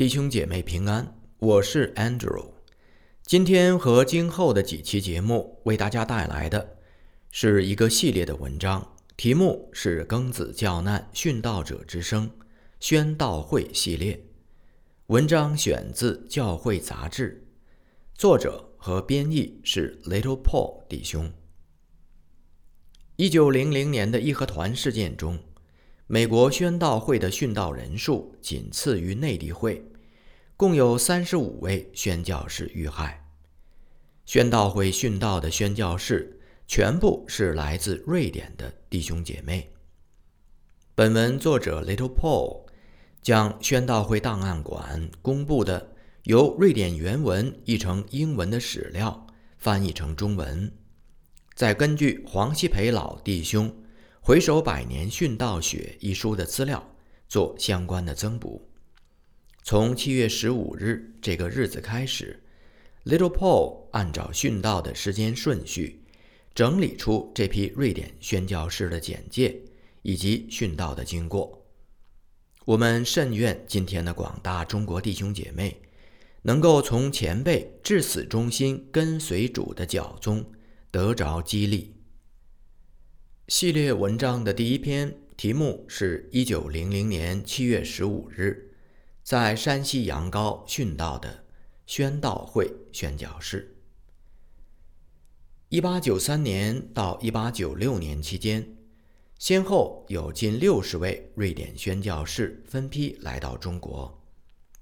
[0.00, 2.52] 弟兄姐妹平安，我是 Andrew。
[3.22, 6.78] 今天和今后的几期节目为大家带来的
[7.30, 12.30] 是一个系列的文章，题目是《庚子教难殉道者之声
[12.80, 14.14] 宣道会系列》。
[15.08, 17.46] 文章选自《教会杂志》，
[18.18, 21.30] 作者和编译是 Little Paul 弟兄。
[23.16, 25.38] 一九零零年的义和团事件中，
[26.06, 29.84] 美国宣道会的殉道人数仅次于内地会，
[30.60, 33.26] 共有三十五位宣教士遇害。
[34.26, 39.72] 宣道会殉道的宣教士全部是来自瑞典的弟兄姐妹。
[40.94, 42.66] 本文作者 Little Paul
[43.22, 50.70] 将宣道会档案馆公布的由瑞典原文译成英文的史料翻译成中文。
[51.54, 53.70] 再根据黄希培老弟兄
[54.20, 56.86] 《回首百年殉道雪》一书的资料
[57.30, 58.69] 做相关的增补。
[59.70, 62.42] 从七月十五日这个日子开始
[63.04, 66.02] ，Little Paul 按照殉道的时间顺序，
[66.52, 69.62] 整理出这批瑞典宣教士的简介
[70.02, 71.64] 以及殉道的经过。
[72.64, 75.80] 我们甚愿今天的广大中国弟兄姐妹，
[76.42, 80.44] 能够从前辈至死忠心跟随主的脚踪。
[80.90, 81.94] 得着激励。
[83.46, 88.69] 系列文章的第一篇题目是一九零零年七月十五日，
[89.30, 91.44] 在山西阳高殉道的
[91.86, 93.76] 宣道会宣教士。
[95.68, 98.76] 一八九三年到一八九六年期间，
[99.38, 104.20] 先后有近六十位瑞典宣教士分批来到中国，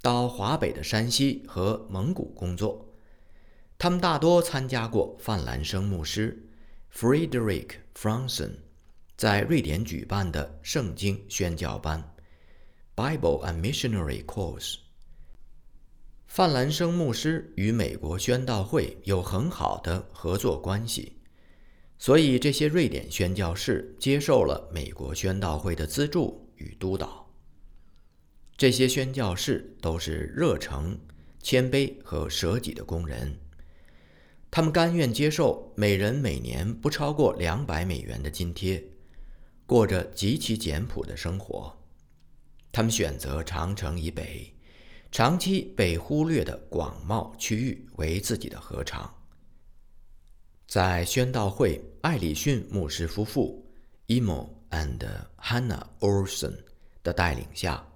[0.00, 2.88] 到华北的山西和蒙古工作。
[3.76, 6.48] 他们大多参加过范兰生牧师
[6.90, 8.52] Friedrich Franson
[9.14, 12.14] 在瑞典举办的圣经宣教班
[12.98, 14.78] Bible and Missionary Course。
[16.26, 21.12] 范兰生牧师与美国宣道会有很好的合作关系，
[21.96, 27.32] 所以这些瑞典宣教士接受了美国宣道会的资助与督导。
[28.56, 30.98] 这些宣教士都是热诚、
[31.40, 33.38] 谦卑和舍己的工人。
[34.50, 38.82] 他们甘愿接受每人每年不超过两百美元的津贴，
[39.66, 41.77] 过着极其简朴的生活。
[42.70, 44.54] 他们选择长城以北、
[45.10, 49.12] 长期被忽略的广袤区域为自己的禾场。
[50.66, 53.66] 在宣道会艾里逊牧师夫妇
[54.08, 54.98] Emo and
[55.40, 56.58] Hannah Olson
[57.02, 57.86] 的带领下，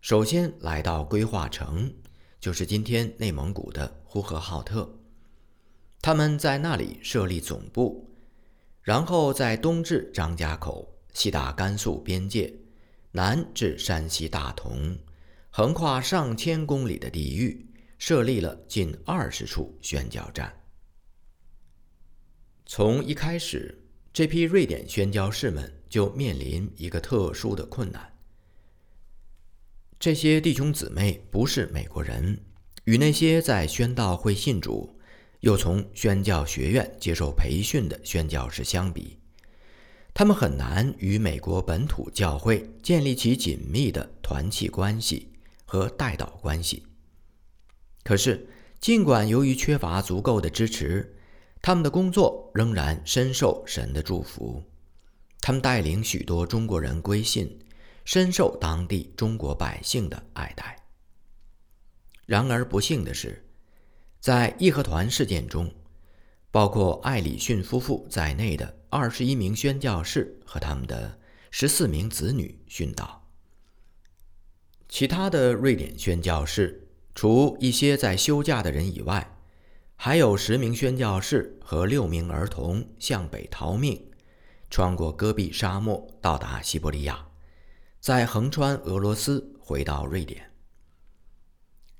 [0.00, 1.94] 首先来到规划城，
[2.40, 4.92] 就是今天内蒙古的呼和浩特。
[6.02, 8.10] 他们在那里设立总部，
[8.82, 12.52] 然后在东至张家口，西达甘肃边界，
[13.16, 14.94] 南至山西大同，
[15.48, 17.66] 横跨上千公里的地域，
[17.96, 20.54] 设立了近二十处宣教站。
[22.66, 23.82] 从一开始，
[24.12, 28.06] 这批瑞典宣教士们就面临一个特殊的困难：
[29.98, 32.38] 这些弟兄姊妹不是美国人，
[32.84, 34.94] 与那些在宣道会信主。
[35.40, 39.18] 又从宣教学院接受培训的宣教士相比，
[40.18, 45.30] 他们很难与美国本土教会建立起紧密的团契关系
[45.66, 46.86] 和带导关系。
[48.02, 48.48] 可是，
[48.80, 51.14] 尽管由于缺乏足够的支持，
[51.60, 54.64] 他们的工作仍然深受神的祝福。
[55.42, 57.58] 他们带领许多中国人归信，
[58.06, 60.82] 深受当地中国百姓的爱戴。
[62.24, 63.44] 然而，不幸的是。
[64.18, 65.70] 在义和团事件中，
[66.56, 71.18] 包括艾里逊夫妇在内的二十一名宣教士和他们的
[71.50, 73.28] 十四名子女殉道。
[74.88, 79.36] 其他的瑞典宣教士，除一些在休假的人以外，
[79.96, 84.02] 还有十名宣教士和六名儿童向北逃命，
[84.70, 87.26] 穿过戈壁沙漠到达西伯利亚，
[88.00, 90.50] 再横穿俄罗斯回到瑞典。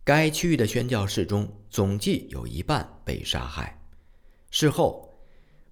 [0.02, 3.82] 该区域的宣教士中，总计有一半被杀害。
[4.58, 5.12] 事后，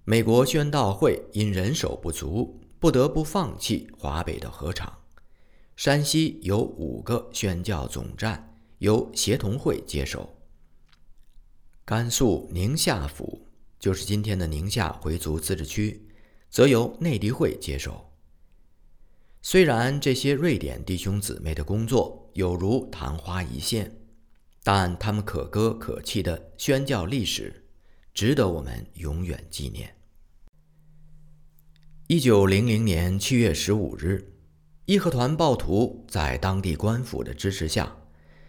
[0.03, 4.95] 美国宣道会因人手不足，不得不放弃华北的禾场。
[5.75, 10.37] 山西有五个宣教总站由协同会接手。
[11.83, 13.47] 甘肃宁夏府，
[13.79, 16.07] 就是今天的宁夏回族自治区，
[16.51, 18.13] 则由内地会接手。
[19.41, 23.99] 虽然这些瑞典弟兄姊妹的工作有如昙花一现。
[24.61, 27.64] 但他们可歌可泣的宣教历史，
[28.15, 29.93] 值得我们永远纪念。
[32.07, 34.33] 一九零零年七月十五日，
[34.85, 37.93] 义和团暴徒在当地官府的支持下，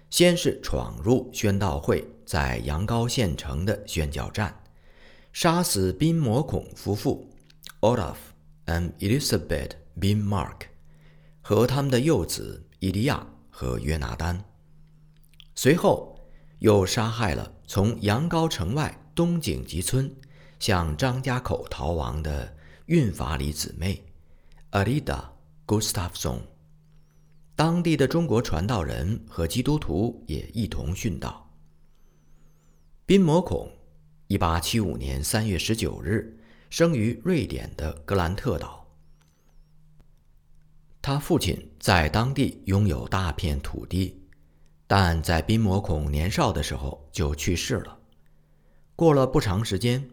[0.08, 4.56] 先是闯入宣道会在阳高县城的宣教站，
[5.32, 7.28] 杀死宾摩孔夫妇
[7.80, 8.18] Olaf
[8.66, 10.68] and Elizabeth Bin Mark
[11.40, 14.44] 和他们的幼子伊利亚和约拿丹。
[15.56, 16.16] 随后
[16.60, 20.14] 又杀害了从阳高城外东景吉村
[20.60, 22.54] 向张家口逃亡的
[22.84, 24.04] 运法里姊妹
[24.72, 25.24] Alida
[25.66, 26.40] Gustafson。
[27.54, 31.50] 当地的中国传道人和基督徒也一同殉道。
[33.06, 33.72] 宾摩孔，
[34.26, 38.86] 一八七五年三月十九日生于瑞典的格兰特岛。
[41.00, 44.20] 他父亲在当地拥有大片土地，
[44.86, 47.98] 但在宾摩孔年少的时候就去世了。
[48.96, 50.08] 过了不长时间，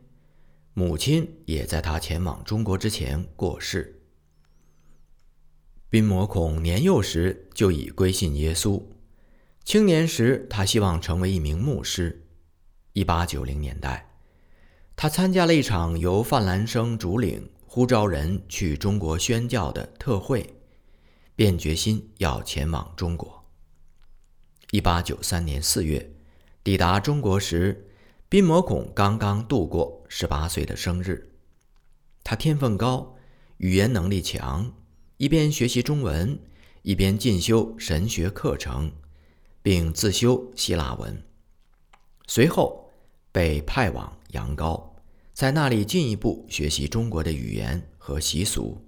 [0.74, 4.02] 母亲也在他前往中国之前过世。
[5.90, 8.84] 宾摩孔年幼时就已归信耶稣，
[9.64, 12.26] 青年时他希望成为一名牧师。
[12.92, 14.12] 一八九零年代，
[14.98, 20.58] 他参加了一场由范兰生主领、呼召人去中国宣教的特会，
[21.38, 23.46] 便决心要前往中国。
[24.72, 26.14] 一八九三年四月，
[26.66, 27.88] 抵达中国时，
[28.34, 31.36] 宾摩孔刚刚度过十八岁的生日。
[32.24, 33.16] 他天分高，
[33.58, 34.74] 语言能力强。
[35.18, 36.40] 一边学习中文，
[36.82, 38.92] 一边进修神学课程，
[39.62, 41.24] 并自修希腊文。
[42.26, 42.90] 随后
[43.32, 44.96] 被派往阳高，
[45.32, 48.84] 在那里进一步学习中国的语言和习俗。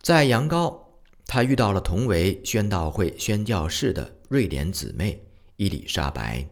[0.00, 5.20] 在阳高，他遇到了同为宣道会宣教士的瑞典姊妹
[5.56, 6.48] 伊丽莎白，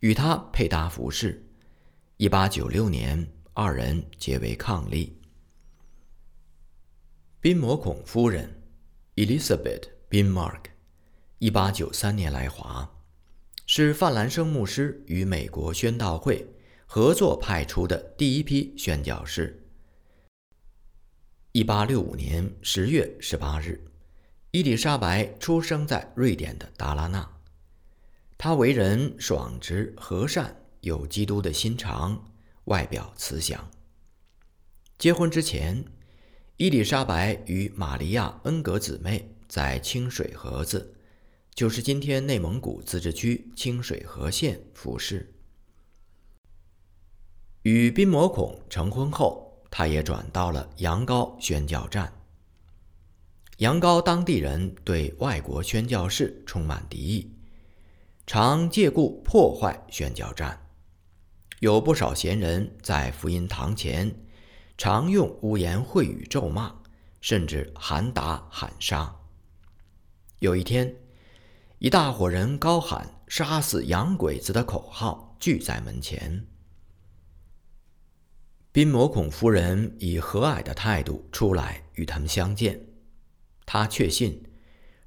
[0.00, 1.46] 与他配搭服饰。
[2.16, 5.10] 一八九六年，二人结为伉俪。
[7.40, 8.62] 宾摩孔夫人
[9.16, 10.64] ，Elizabeth Bin Mark，
[11.38, 12.90] 一八九三年来华，
[13.66, 16.46] 是范兰生牧师与美国宣道会
[16.86, 19.66] 合作派出的第一批宣教士。
[21.52, 23.82] 一八六五年十月十八日，
[24.50, 27.39] 伊丽莎白出生在瑞典的达拉纳。
[28.42, 32.24] 他为人爽直和善，有基督的心肠，
[32.64, 33.70] 外表慈祥。
[34.96, 35.84] 结婚之前。
[36.56, 40.94] 伊丽莎白与玛利亚·恩格姊妹在清水河子，
[41.54, 45.34] 就是今天内蒙古自治区清水河县服侍。
[47.62, 52.10] 与宾摩孔成婚后，他也转到了羊羔宣教站。
[53.58, 57.30] 羊羔当地人对外国宣教士充满敌意，
[58.32, 60.56] 常借故破坏宣教站，
[61.58, 64.14] 有不少闲人在福音堂前。
[64.78, 66.72] 常用污言秽语咒骂，
[67.20, 69.16] 甚至喊打喊杀。
[70.38, 70.94] 有一天，
[71.80, 76.46] 一大伙人高喊“杀死洋鬼子”的口号，聚在门前。
[78.70, 82.80] 宾摩孔夫人以和蔼的态度出来与他们相见。
[83.66, 84.40] 他确信，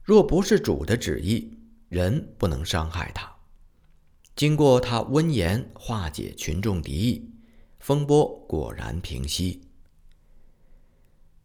[0.03, 1.57] 若不是主的旨意，
[1.93, 3.31] 人不能伤害他。
[4.35, 7.29] 经过他温言化解群众敌意。
[7.79, 9.59] 风波果然平息，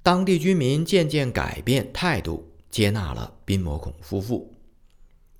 [0.04, 4.54] 当地居民渐渐改变态度，接纳了宾摩孔夫妇，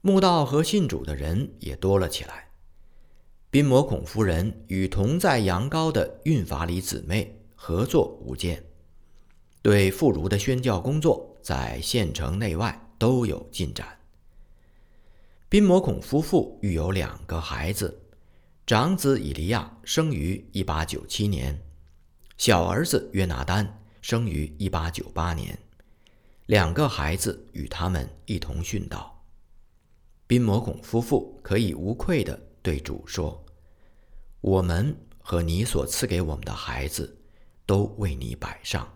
[0.00, 2.48] 墓道和信主的人也多了起来。
[3.48, 8.64] 宾摩孔夫人与同在阳高的运法里姊妹合作无间，
[9.62, 13.97] 对妇孺的宣教工作在县城内外都有进展。
[15.50, 18.02] 宾摩孔夫妇育有两个孩子。
[18.66, 21.58] 长子以利亚生于一八九七年，
[22.36, 25.58] 小儿子约拿丹生于一八九八年，
[26.44, 29.24] 两个孩子与他们一同殉道。
[30.26, 33.42] 宾摩孔夫妇可以无愧地对主说
[34.42, 37.16] ：“我们和你所赐给我们的孩子，
[37.64, 38.86] 都为你摆上。”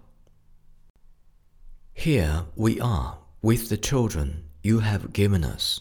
[1.96, 5.80] Here we are with the children you have given us.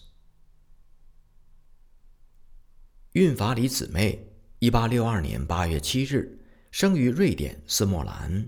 [3.13, 4.25] 运法里姊妹，
[4.59, 6.39] 一八六二年八月七日
[6.71, 8.47] 生于瑞典斯莫兰。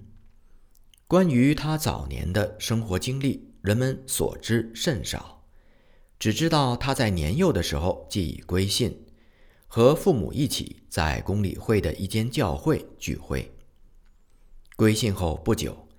[1.06, 5.44] 关于她早年的生活经历，人们所知甚少，
[6.18, 8.98] 只知道她在年幼的时候即已归信，
[9.68, 13.54] 和父母一起在公理会的一间教会聚会。
[14.78, 15.90] 归信后不久，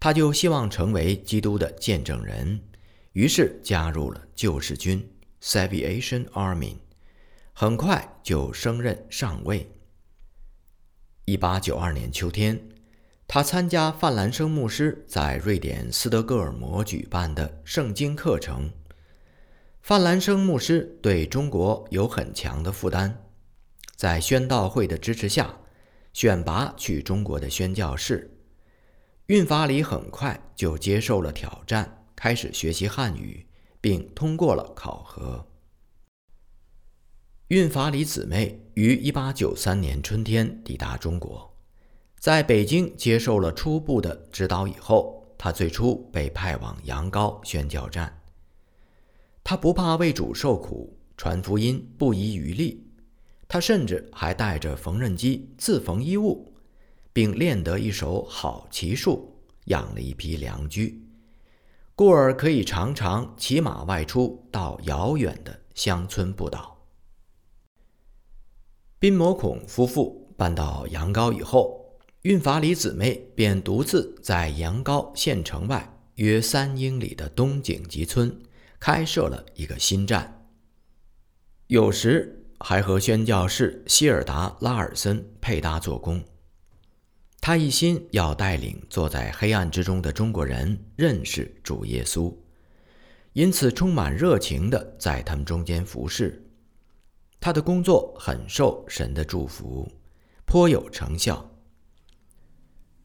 [0.00, 2.60] 他就希望成为基督的见证人，
[3.12, 5.08] 于是加入了救世军
[5.40, 6.74] （Salvation Army）。
[7.52, 9.70] 很快就升任上尉。
[11.26, 12.68] 一八九二年秋天，
[13.28, 18.72] 他参加范兰生牧师在瑞典斯德哥尔摩举办的圣经课程。
[19.82, 23.14] 范兰生牧师对中国有很强的负担，
[23.94, 25.54] 在宣道会的支持下，
[26.12, 28.36] 选拔去中国的宣教士。
[29.26, 33.46] 运法里很快就接受了挑战，开始学习汉语，
[33.80, 35.46] 并通过了考核。
[37.50, 41.52] 运法里姊妹于1893年春天抵达中国，
[42.20, 48.16] 在北京接受了初步的指导以后，她最初被派往杨高宣教站。
[49.42, 52.86] 他不怕为主受苦，传福音不遗余力。
[53.48, 56.54] 他甚至还带着缝纫机自缝衣物，
[57.12, 61.02] 并练得一手好骑术，养了一批良驹，
[61.96, 66.69] 故而可以常常骑马外出到遥远的乡村布道。
[69.00, 78.38] 宾摩孔夫妇搬到羊高以后，运法里姊妹便独自在羊高县城外约三英里的东景集村。
[78.78, 80.46] 开设了一个新站，
[81.68, 86.22] 有时还和宣教士希尔达·拉尔森配搭做工。
[87.40, 92.34] 他一心要带领坐在黑暗之中的中国人认识主耶稣，
[93.32, 96.49] 因此充满热情地在他们中间服侍。
[97.40, 99.90] 他的工作很受神的祝福，
[100.44, 101.50] 颇有成效。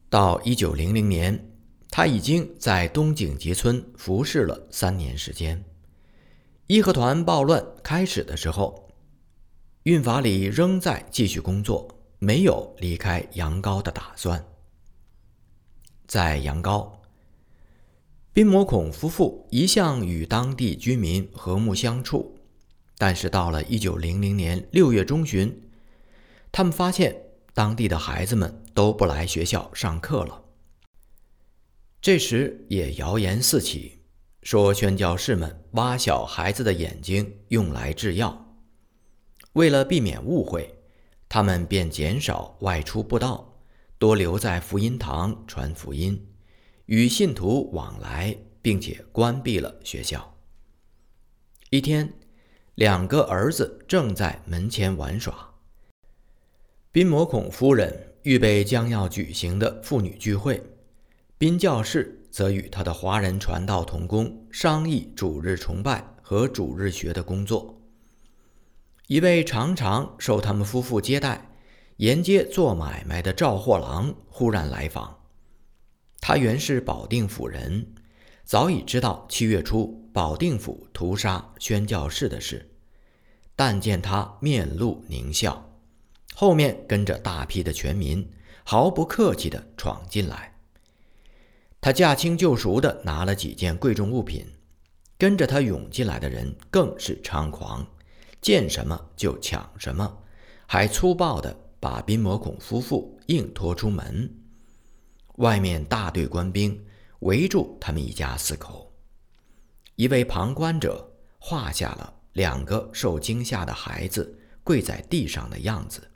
[0.09, 1.51] 到一九零零年。
[1.91, 5.63] 他已经在东景集村服侍了三年时间。
[6.67, 8.89] 义和团暴乱开始的时候，
[9.83, 11.87] 运法里仍在继续工作，
[12.19, 14.45] 没有离开杨高的打算。
[16.05, 17.01] 在杨高，
[18.33, 22.34] 宾摩孔夫妇一向与当地居民和睦相处，
[22.97, 25.69] 但是到了一九零零年六月中旬，
[26.51, 27.15] 他们发现
[27.53, 30.43] 当地的孩子们都不来学校上课了。
[32.01, 34.03] 这时也谣言四起，
[34.43, 38.55] 说宣教士们挖小孩子的眼睛用来制药。
[39.53, 40.77] 为了避免误会，
[41.27, 43.57] 他们便减少外出布道，
[43.97, 46.27] 多留在福音堂传福音，
[46.85, 50.37] 与信徒往来，并且关闭了学校。
[51.71, 52.13] 一天，
[52.75, 55.53] 两个儿子正在门前玩耍。
[56.91, 60.61] 宾摩孔夫人预备将要举行的妇女聚会。
[61.37, 67.81] 宾教士则与他的华人传道同工商议主日崇拜和主日学的工作。
[69.07, 71.49] 一位常常受他们夫妇接待、
[71.97, 75.19] 沿街做买卖的赵货郎忽然来访。
[76.19, 77.93] 他原是保定府人，
[78.45, 82.69] 早已知道七月初保定府屠杀宣教士的事，
[83.55, 85.67] 但见他面露狞笑，
[86.35, 88.29] 后面跟着大批的全民，
[88.63, 90.53] 毫不客气地闯进来。
[91.81, 94.45] 他驾轻就熟地拿了几件贵重物品，
[95.17, 97.85] 跟着他涌进来的人更是猖狂，
[98.41, 100.19] 见什么就抢什么，
[100.67, 104.31] 还粗暴地把宾摩孔夫妇硬拖出门。
[105.37, 106.79] 外面大队官兵
[107.25, 108.93] 围住他们一家四口，
[109.95, 116.07] 一位旁观者画下了两个受惊吓的孩子跪在地上的样子。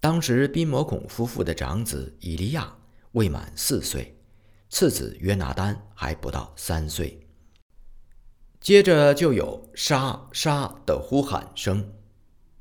[0.00, 2.76] 当时宾摩孔夫妇的长子以利亚
[3.12, 4.14] 未满四岁。
[4.68, 7.18] 次子约拿丹还不到三岁。
[8.60, 11.92] 接着就有“杀杀”的呼喊声，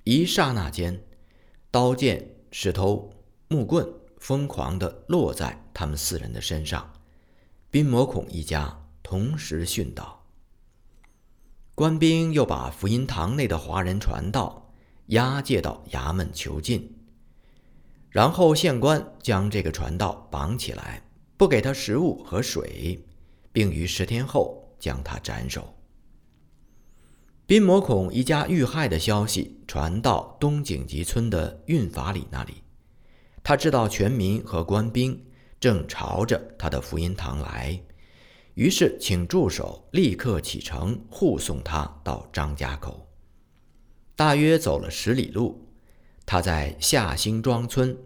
[0.04, 1.04] 一刹那间，
[1.72, 3.12] 刀剑、石头、
[3.48, 3.86] 木棍
[4.20, 6.93] 疯狂地落在他们四人的身上，
[7.74, 10.24] 宾摩孔一家同时殉道。
[11.74, 14.72] 官兵又把福音堂内的华人传道
[15.08, 16.96] 押解到衙门囚禁，
[18.12, 21.02] 然后县官将这个传道绑起来。
[21.36, 23.04] 不给他食物和水，
[23.52, 25.74] 并于十天后将他斩首。
[27.48, 32.62] 宾摩孔一家遇害的消息传到东景集村的运法里那里，
[33.42, 35.26] 他知道全民和官兵
[35.64, 37.82] 正朝着他的福音堂来，
[38.56, 43.08] 于是请助手立刻启程护送他到张家口。
[44.14, 45.66] 大约走了十里路，
[46.26, 47.98] 他在下兴庄村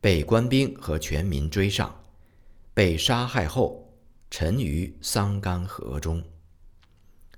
[0.00, 1.92] 被官兵和全民追上。
[2.72, 3.92] 被杀害后，
[4.30, 6.22] 沉于桑干河中。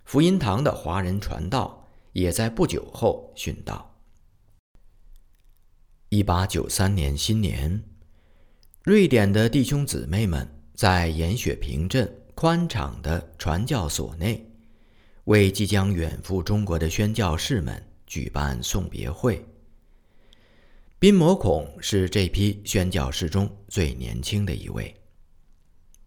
[0.04, 3.96] 福音堂的华人传道也在不久后殉道。
[6.10, 7.82] 一八九三年新年，
[8.84, 14.46] 瑞典的弟兄姊妹们在严雪平镇宽敞的传教所内，
[15.24, 19.42] 为即将远赴中国的宣教士们举办送别会。
[20.98, 24.94] 宾摩孔是这批宣教士中最年轻的一位。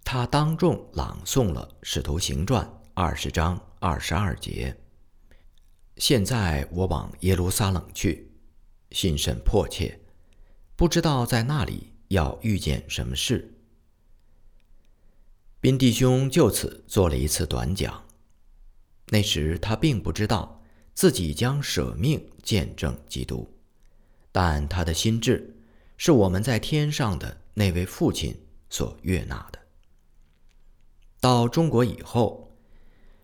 [0.03, 4.77] 他当众朗诵了《使徒行传》二十章二十二节，
[5.95, 8.29] 现在我往耶路撒冷去，
[8.91, 9.99] 心甚迫切，
[10.75, 13.53] 不知道在那里要遇见什么事。
[15.59, 18.03] 宾弟兄就此做了一次短讲。
[19.09, 20.61] 那时他并不知道
[20.93, 23.49] 自己将舍命见证基督，
[24.31, 25.55] 但他的心智
[25.97, 28.35] 是我们在天上的那位父亲
[28.69, 29.59] 所悦纳的。
[31.19, 32.43] 到中国以后。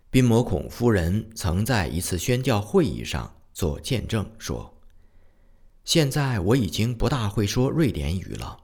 [0.09, 4.71] 宾摩孔夫人曾在一次宣教会议上做见证说
[5.85, 8.62] ：“现在我已经不大会说瑞典语了，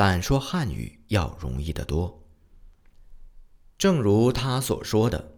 [0.00, 2.24] 但说汉语要容易得多。”
[3.76, 5.32] 正如他所说的，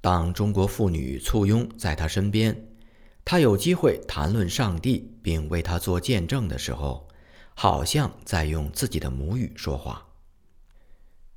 [0.00, 2.66] 当中国妇女簇拥在他身边，
[3.24, 7.06] 他有机会谈论上帝并为他做见证的时候，
[7.54, 10.04] 好像在用自己的母语说话。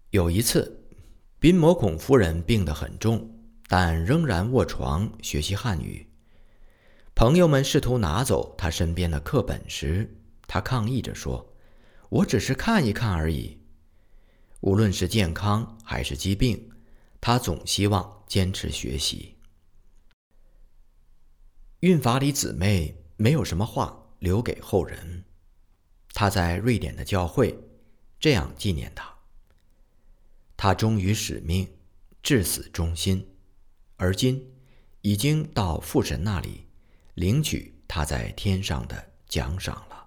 [0.10, 0.84] 有一次，
[1.38, 3.30] 宾摩孔夫人病得很重。
[3.70, 6.08] 但仍然卧床学习汉语。
[7.16, 10.12] 朋友们试图拿走他身边的课本时，
[10.48, 11.53] 他抗议着说
[12.14, 13.60] ：“我只是看一看而已。”
[14.62, 16.72] 无论是健康还是疾病，
[17.20, 19.36] 他总希望坚持学习。
[21.80, 25.26] 运法里姊妹没有什么话留给后人。
[26.14, 27.58] 他在瑞典的教会
[28.20, 29.12] 这样纪念他：
[30.56, 31.68] 他忠于使命，
[32.22, 33.28] 至死忠心。
[33.98, 34.54] 而今，
[35.02, 36.68] 已经到父神那里，
[37.16, 40.03] 领取他在天上的奖赏了。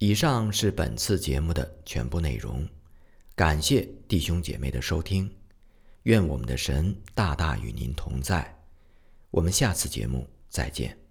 [0.00, 2.64] 以上是本次节目的全部内容，
[3.34, 5.28] 感谢弟兄姐妹的收听，
[6.04, 8.56] 愿我们的神大大与您同在，
[9.32, 11.07] 我们下次节目再见。